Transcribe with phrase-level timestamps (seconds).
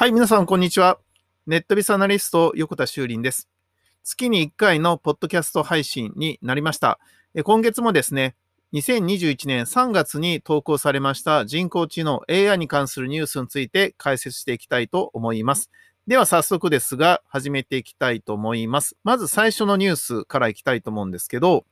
[0.00, 0.98] はい、皆さん、こんにちは。
[1.46, 3.50] ネットビスアナリスト、横田修林です。
[4.02, 6.98] 月に1回のポッドキャスト配信になりました。
[7.44, 8.34] 今月もですね、
[8.72, 15.70] 2021年3月に投稿されました人工知能 AI に関するニュースについて解説していきたいと思います。
[16.06, 18.96] では早速ですが、始めていきたいと思います。
[19.04, 21.66] まず最初のニュースからいきたいと思うんですけど、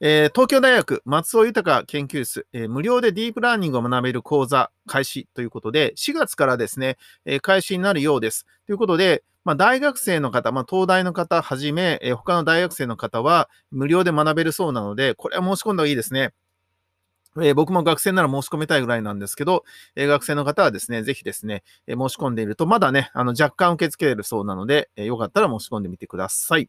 [0.00, 8.46] えー、東京大学松尾豊研究室、えー、無料でディープラーニングを学べる講座開始ということで、4月からですね、えー、開始になるようです。
[8.66, 16.32] ということで、まあ、大学生の方、まあ、東大の方はじめ、え、他の大学生の方は無料で学べるそうなので、これは申し込んだ方がいいですね。
[17.42, 26.68] え、僕も学生なら申し込みたいぐらいなんですけど、え、学生の方はですね、ぜひですね、え、申し込んでいると、まだね、あの若干受け付けるそうなので、えよかったら申し込んでみてください。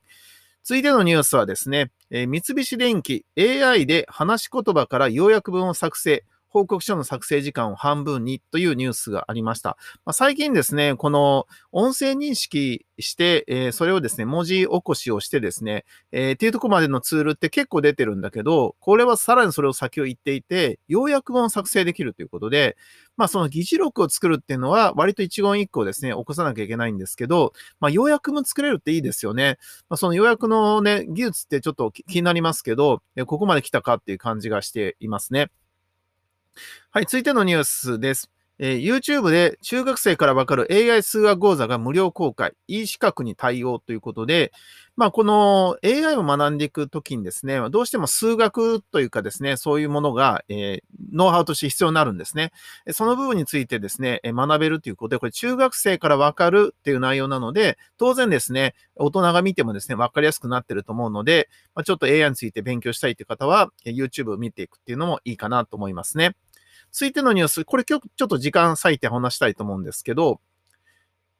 [0.68, 9.78] 続いてのニュースはですね、えー、三菱電機 AI で話し言葉から要約文を作成、報告書の作成時間を半分にというニュースがありました。
[10.06, 22.78] まあ、最近ですね、この音声認識して、えー、それをですね、文字起こしをしてですね、えー、っていうとこまでのツールって結構出てるんだけど、これはさらにそれを先を言っていて、要約文を作成できるということで、
[23.18, 29.58] まあその議事録を作るっていうのは割と一言一句をですね、起こさなきゃいけないんですけど、まあ要約文作れるっていいですよね。
[29.90, 35.50] まあその要約のね、技術ってちょっと気になりますけど、ここまで来たかっていう感じがしていますね。
[36.92, 38.32] はい、続いてのニュースです。
[38.60, 44.52] えー、YouTube で中学生からわかる AI 数学講座が無料公開、E 資格に対応ということで、
[44.96, 50.82] まあ、この AI を学んでいくときにですね、どうしても数学というかですね、そういうものが、えー、
[51.14, 52.52] ノウハウとして必要になるんですね。
[52.94, 66.36] その部分についてですね、学べるということで、これ中学生からわかるっていう内容なので、当然ですね、大人が見てもですね、わかりやすくなってると思うので、まあ、ちょっと AI について勉強したいという方は、YouTube を見ていくっていうのもいいかなと思いますね。
[67.00, 70.42] 続いてのニュース、これ今日ちょっと時間割いて話したいと思うんですけど、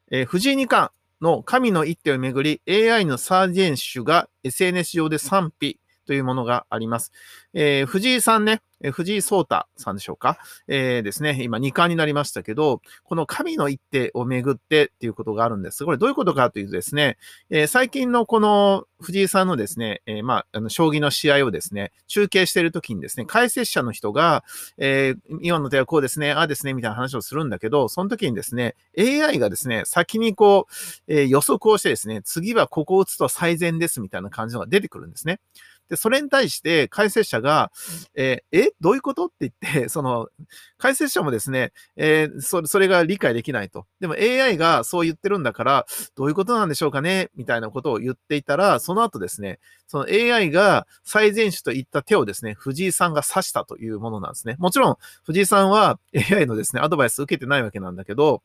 [0.08, 5.80] えー、藤井二冠の神の一手をめぐり AI のサージェン種が SNS 上で賛否。
[6.08, 7.12] というものがあります。
[7.52, 10.38] えー、藤井さんね、藤井聡太さんでしょうか？
[10.68, 15.84] えー、ですね、今2冠になりましたけど、この神の一手をめぐってっていうことがあるんです。
[15.84, 17.18] これどういうことかというとですね、
[17.50, 24.44] えー、最近のこの藤井さんのですね、えー、まあ、あの、将棋の試合をですね、中継しているときにですね、解説者の人が、
[24.78, 35.40] えー、今の手はこうですね、ああですね、みたいな話をするんだけど、その時にですね、AI がですね、先にこう、えー、予測をしてですね、次はここを打つと最善ですみたいな感じのが出てくるんですね。
[35.88, 37.72] で、それに対して解説者が、
[38.14, 39.26] えー、えどういうこと？
[39.26, 40.28] って言って、 その、
[40.76, 43.86] 解説者もですね、えー、それ、それが理解できないと。
[44.00, 47.30] でも AI がそう言ってるんだから、どういうことなんでしょうかね？
[47.36, 54.56] みたいなことを言っていたら、その後ですね、その AI が最善手と言った手をですね、藤井さんが指したというものなんですね。
[54.58, 58.42] もちろん、藤井さんは AI のですね、アドバイス受けてないわけなんだけど、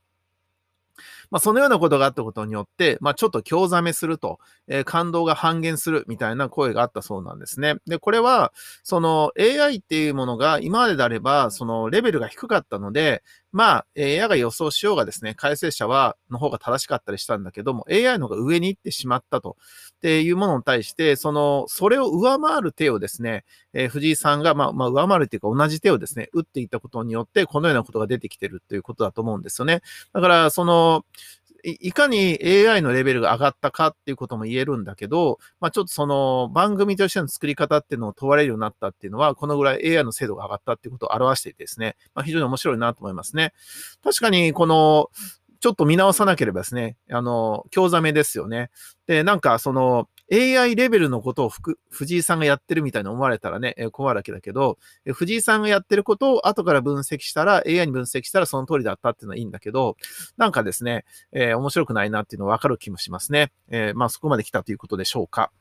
[1.32, 7.76] まあ、そのようなことがあったことによって、まあ、ちょっと興ざめすると、えー、感動が半減するみたいな声があったそうなんですね。
[7.88, 19.58] で、これは、その AI っていうものが今までであれば、そのレベルが低かったので、まあ、AI が予想しようがですね、改正者は、の方が正しかったりしたんだけども、AI の方が上に行ってしまったと、
[20.04, 29.82] っていうものに対して、その、それを上回る手をですね、えー、藤井さんが、まあ、まあ、上回るっていうか同じ手をですね、打っていったことによって、このようなことが出てきてるということだと思うんですよね。
[30.12, 31.06] だから、その、
[31.64, 43.54] いかに AI のレベルが上がったかっていうことも言えるんだけど、まあちょっとその番組としての作り方っていうのを問われるようになったっていうのは、このぐらい AI の精度が上がったっていうことを表していてですね、まあ非常に面白いなと思いますね。
[44.04, 45.10] 確かにこの、
[45.64, 48.70] ちょっと見直さなければですね、あの、興ざめですよね。
[49.08, 51.52] で、なんかその、AI レベルのことを
[51.90, 54.78] 藤井さんがやってるみたいに思われたらね、え困るわけだけど、
[55.14, 59.96] 藤井さんがやってることを後から分析したら、AI に分析したらその通りだったっていうのはいいんだけど、
[60.36, 63.54] なんかですね、えー、面白くないなっていうのはわかる気もしますね。
[63.70, 65.54] えー、まあそこまで来たということでしょうか。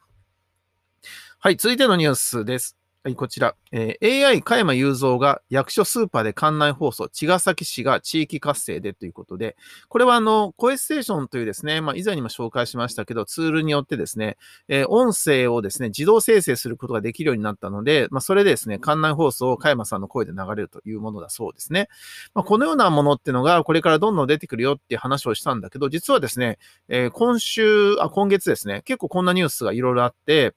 [1.39, 2.82] はい、続いてのニュースです。
[3.05, 3.57] はい、こちら。
[3.73, 9.57] えー、AI 加山雄三が役所スーパーで館内放送、茅ヶ崎市が地域活性でということで、
[9.89, 14.37] これはあの、声ステーションというですね、まあ、以前にも紹介しましたけど、ツールによってですね、
[14.69, 21.89] えー、音声をですね、自動生成することができるようになったので、まあ、それでですね、館内放送を加山さんの声で流れるというものだそうですね。
[22.35, 30.55] まあ、このようなものっていうのが、これからどんどん出てくるよっていう話をしたんだけど、実はですね、えー、今週、あ、今月ですね、結構こんなニュースがいろいろあって、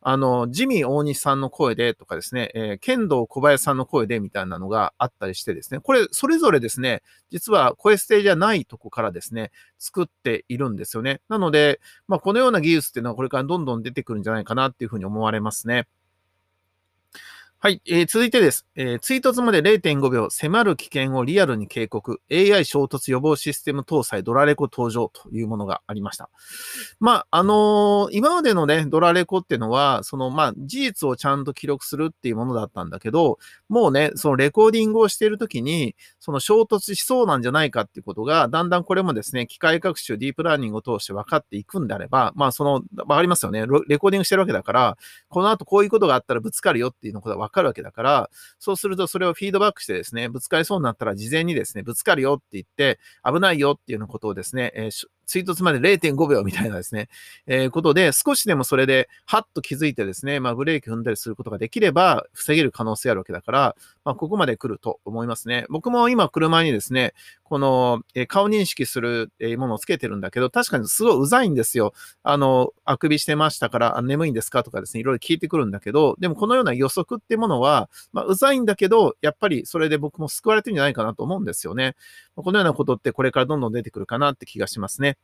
[0.00, 11.20] あの、ジミー大西さんの声でとかですね、えー、剣道小林さんの声でみたいなのがあったりしてですね、これ、それぞれですね、実は声ステじゃないとこからですね、作っているんですよね。
[11.28, 15.88] なので、まあ、このような技術っていうのはこれからどんどん出てくるんじゃないかなっていうふうに思われますね。
[17.60, 18.98] はい、えー、続いてです、えー。
[19.00, 26.30] 追突まで0.5秒、迫る危険をリアルに警告、AI 衝突予防システム搭載ドラレコ登場というものがありました。
[27.00, 43.66] まあ、あのー、今までのね、ドラレコっていうのは、その、まあ、事実をちゃんと記録するっていうものだったんだけど、もうね、そのレコーディングをしているときに、その衝突しそうなんじゃないかっていうことが、だんだんこれもですね、機械学習、ディープラーニングを通して分かっていくんであれば、まあ、その、わかりますよね。
[43.88, 44.96] レコーディングしてるわけだから、
[45.28, 57.08] この後こういうことがあったらぶつかるよっていうのことが分かるわけだから、そうするとそれをフィードバックしてですね、ぶつかりそうになったら事前にですね、ぶつかるよって言って、危ないよっていうようなことをですね、えー、追突まで0.5秒みたいなですね、
[57.46, 65.66] えー、ことで、少しでもそれで、はっと気づいてですね、まあ、ブレーキ踏んだりすることができれば、防げる可能性あるわけだから、まあ、ここまで来ると思いますね。
[65.68, 67.12] 僕も今、車にですね、
[67.44, 71.92] この、えー、顔認識する、え、ものをつけてるんだけど、確かにすごいうざいんですよ。
[72.22, 74.62] あの、あくびしてましたから、眠いんですか？
[74.62, 81.96] とかですね、いろいろ聞いてくるんだけど、でもこのような予測ってものは、まあ、うざいんだけど、やっぱりそれで僕も救われてるんじゃないかなと思うんですよね。
[82.42, 85.18] このようなことってこれからどんどん出てくるかなって気がしますね。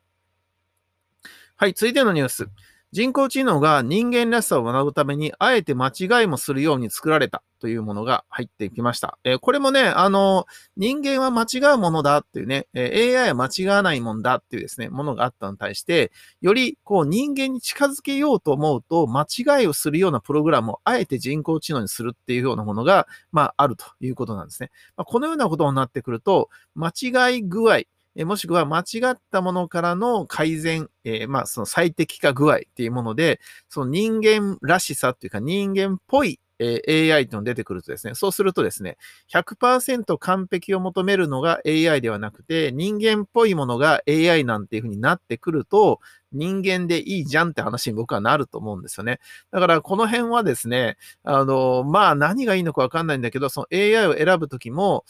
[1.56, 2.48] はい、続いてのニュース。
[2.94, 9.18] 人工知能が人間らしさを学ぶために、あえて間違いもするように作られたというものが入ってきました。
[9.24, 10.46] えー、これもね、あの、
[10.76, 24.70] 人間は間違うものだっていうね、え、AI は間違わないもんだっていうですね、ものがあったのに対して、よりこう人間に近づけようと思うと、間違いをするようなプログラムをあえて人工知能にするっていうようなものが、まあ、あるということなんですね。
[24.96, 27.80] まあ、このようなことになってくると、間違い具合、
[28.16, 38.96] えもしくは間違ったものからの改善、えー、まあその最適化具合っていうもので、その人間らしさっていうか人間っぽいえ AI っていうの出てくるとですね、そうするとですね、
[39.28, 46.00] 100%完璧を求めるのが AI ではなくて、人間っぽいものが AI なんていうふうになってくると、
[46.32, 49.20] 人間でいいじゃんって話に僕はなると思うんですよね。
[49.52, 55.04] だからこの辺はですね、あの、まあ何がいいのかわかんないんだけど、その AI を選ぶときも、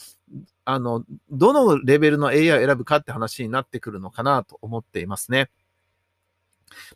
[0.65, 5.49] あの、どのレベルの AI を選ぶかって話になってくるのかなと思っていますね。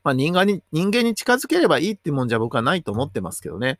[0.03, 3.79] まあ人間に、人間に近づければいいってもんじゃ僕はないと思ってますけどね。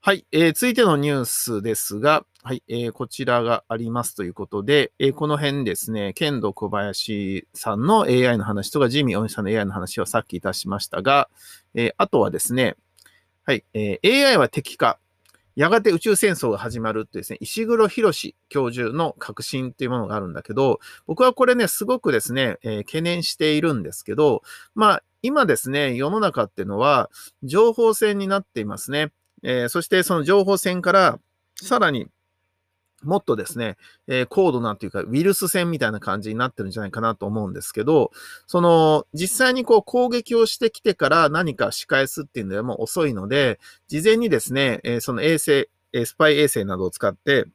[0.00, 11.28] はい、えー、続いてのニュースですが、はい、えー、こちらがありますということで、えー、この辺ですね、剣道小林さんの AI の話とか、ジミー・オンさんの AI の話はさっきいたしましたが、
[11.74, 12.76] えー、あとはですね、
[13.44, 15.00] はい、えー、AI は敵か、
[15.56, 20.78] やがて宇宙戦争が始まるってですね、石黒博教授の革新っていうものがあるんだけど、
[21.08, 24.42] 僕はこれね、すごくですね、えー、懸念しているんですけど、
[24.76, 27.10] まあ、今ですね、世の中っていうのは、
[27.42, 29.10] 情報戦になっていますね。
[29.42, 31.18] えー、そしてその情報戦から
[31.56, 32.08] さらに
[33.02, 33.76] もっとですね、
[34.08, 38.10] えー、高度なというか、ウイルス戦みたいな感じになってるんじゃないかなと思うんですけど、
[38.46, 45.68] その、実際にこう攻撃をしてきてから何か仕返すっていうのはもう遅いので、事前にですね、えー、その衛星、
[46.04, 47.46] スパイ衛星などを使って、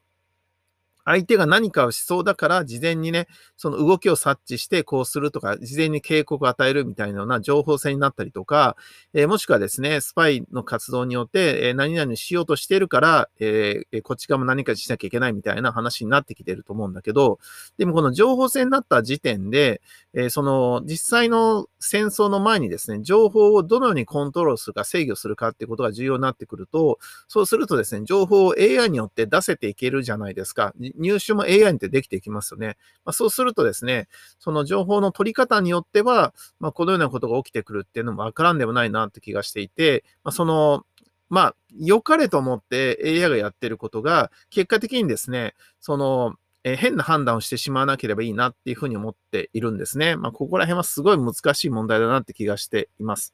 [1.05, 3.27] 相手が何かをしそうだから、事前にね、
[3.57, 8.75] その動きを察知してこうするとか、事前に警告を与えるみたいなような情報戦になったりとか、
[9.13, 17.39] えー、もしくはですね、スパイの活動によって、え、何々しようとしてるから、えー、こっち側も何かしなきゃいけないみたいな話になってきてると思うんだけど、
[17.77, 19.81] でもこの情報戦になった時点で、
[20.13, 26.97] えその実際の戦争の前にですね、情報をどのようにコントロールするか制御するかっていうことが重要になってくると、
[27.27, 30.73] そうするとですね、情報を AI によって出せていけるじゃないですか。
[30.79, 32.77] 入手も AI にってできていきますよね。
[33.03, 34.07] まあ、そうするとですね、
[34.39, 40.85] その情報の取り方によっては、まあ、このようなことが起きてくるっていうのもわからんでもないなって気がしていて、まあ、その、
[41.29, 50.15] まあ、良かれと思って AI がやってることが、結果的にですね、その、え変な判断をしてしまわなければいいなっていうふうに思っているんですね。
[50.15, 53.33] まあ、ここら辺はすごい難しい問題だなって気がしています。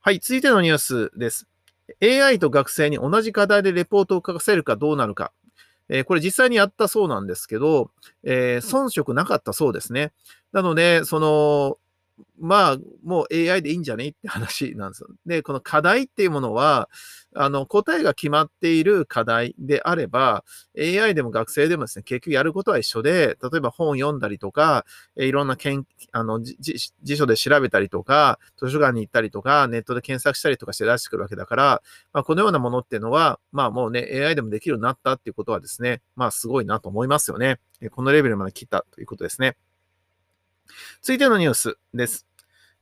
[0.00, 1.48] はい、続いてのニュースです。
[2.02, 5.32] AI と学生に同じ課題でレポートを書かせるかどうなるか。
[5.88, 7.90] えー、これ実際にやったそうなんですけど、
[8.22, 10.12] えー、遜色なかったそうですね。
[10.52, 11.78] なので、その、
[12.38, 15.08] まあ、もう AI でいいんじゃねって話なんですよ。
[15.26, 16.88] で、この課題っていうものは、
[17.34, 20.44] あの、答えが決まっている課題であれば、
[20.78, 24.84] AI でも学生でもですね、結局やることは一緒で、例えば本読んだりとか、
[25.16, 31.82] いろんなけんあの辞書で調べたりとか、図書館に行ったりとか、ネットで検索したりとかして出してくるわけだから、
[32.12, 37.60] まあ、このようなものっていうのは、まあもうね、AI でもできるようになったっていうことはですね、まあすごいなと思いますよね。
[37.90, 39.56] このレベルまで来たということですね。
[41.02, 42.26] 続いてのニュースです。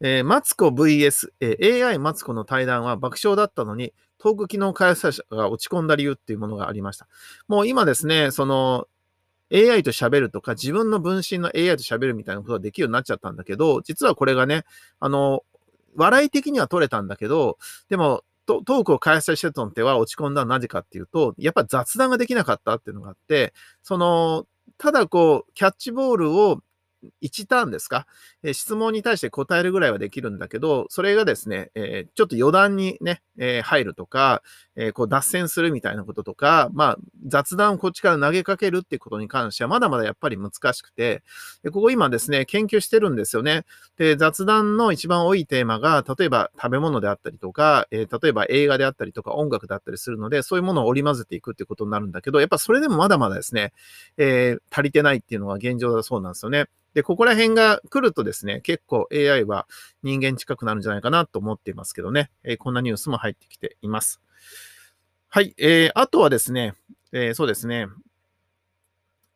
[0.01, 7.07] えー、マツコ VS、えー、AI マツコの対談は爆笑だったのに、トーク機能開発者が落ち込んだ理由っていうものがありました。
[7.49, 8.89] もう今ですね、その
[9.53, 14.65] AI と喋るとか、自分の分身の AI と喋るみたいなことができるようになっちゃったんだけど、実はこれがね、
[15.01, 15.45] あの、
[15.95, 23.53] 笑い的には取れたんだけど、でも、トークを開催してたのっては落ち込んだのはなぜかっていうと、やっぱ雑談ができなかったっていうのがあって、
[23.83, 24.47] その、
[24.79, 26.61] ただこう、キャッチボールを
[27.23, 28.07] 1ターンですか、
[28.43, 34.43] え、質問に対して答えるぐらいはできるんだけど、それがですね、え、ちょっと余談にね、え、入るとか、
[34.77, 36.97] えこう脱線するみたいなこととか、まあ、
[37.27, 41.23] 雑談をこっちから投げかけるっていうことに関しては、まだまだやっぱり難しくて、
[41.63, 43.65] でここ今ですね、研究してるんですよね。
[43.97, 53.73] で、雑談の一番多いテーマが、例えば食べ物であったりとか、え例えば映画であったりとか音楽だったりするので、そういうものを織り交ぜていくってことになるんだけど、やっぱそれでもまだまだですね、
[54.19, 56.67] え足りてないっていうのが現状だそうなんですよね。
[56.97, 59.69] で、ここら辺が来るとですね、結構 AI は
[60.03, 64.23] 人間近くなるんじゃないかなと思っていますけどね、えー、こんなニュースも入ってきています。
[65.29, 66.73] はい、えー、あとはですね、
[67.13, 67.89] えー、そうですね、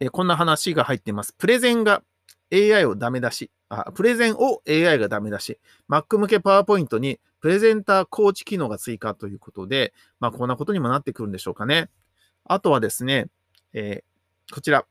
[0.01, 1.35] えー、こんな話が入っています。
[1.35, 2.03] プレゼンが
[2.51, 3.51] AI をダメ出し。
[3.69, 5.61] あ、プレゼンを AI がダメ出し。
[5.87, 11.91] Mac 向けパワーポイントにプレゼンターコーチ機能が追加ということで、まあ、こんなことにもなってくるんでしょうかね。
[12.47, 13.27] あとはですね、
[13.75, 14.87] えー、こちら。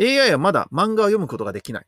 [0.00, 1.86] AI はまだ漫画を読むことができない。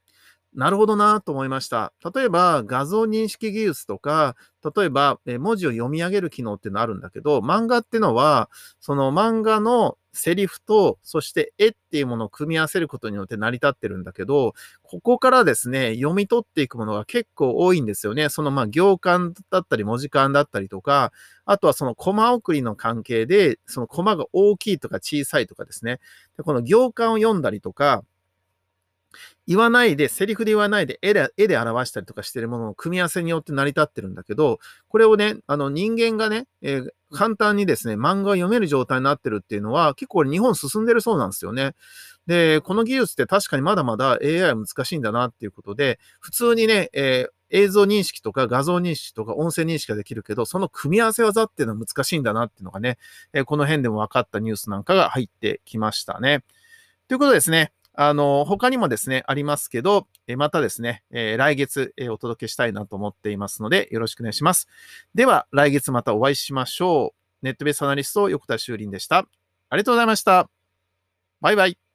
[0.55, 1.93] なるほどなと思いました。
[2.15, 4.35] 例えば画像認識技術とか、
[4.77, 8.51] 例えば文字を読み上げる機能っていうのあるんだけど、漫画ってのは、
[8.81, 18.29] その漫画のセリフと、そして絵っていうものを組み合わせることによって成り立ってるんだけど、ここからですね、読み取っていくものが結構多いんですよね。
[18.31, 21.13] そのまあ行間だったり文字間だったりとか、
[21.45, 26.01] あとはそのコマ送りの関係で、そのコマが大きいとか小さいとかですね。
[26.37, 28.03] でこの行間を読んだりとか、
[29.47, 41.75] 言わないで、セリフで言わないで絵で、絵で表したりとかしてるものの組み合わせによって成り立ってるんだけど、これをね、あの人間がね、えー、簡単にですね、漫画を読める状態になってるっていうのは、結構日本進んでるそうなんですよね。
[42.27, 52.99] で、この技術って確かにまだまだ AI は難しいんだなっていうことで、普通にね、えー映像認識とか画像認識とか音声認識ができるけど、その組み合わせ技っていうのは難しいんだなっていうのがね、
[53.33, 56.45] えこの辺でも分かったニュースなんかが入ってきましたね。
[57.09, 57.73] ということですね。
[58.01, 64.69] あの、他にもですね、ありますけど、えまたですね、え来月、えお届けしたいなと思っていますので、よろしくお願いします。
[65.17, 67.13] では、来月またお会いしましょ
[67.43, 67.45] う。
[67.45, 69.27] ネットベースアナリスト、横田修林でした。
[69.69, 70.49] ありがとうございました。
[71.41, 71.88] バイバイ。